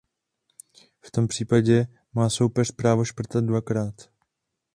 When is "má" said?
2.13-2.29